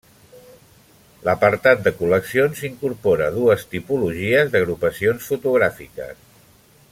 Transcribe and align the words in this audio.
L'apartat 1.27 1.83
de 1.87 1.93
col·leccions 1.99 2.63
incorpora 2.69 3.27
dues 3.35 3.67
tipologies 3.75 4.51
d'agrupacions 4.57 5.29
fotogràfiques. 5.33 6.19